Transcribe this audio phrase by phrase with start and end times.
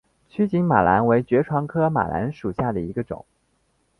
[0.27, 3.23] 曲茎马蓝为爵床科马蓝属下的一个种。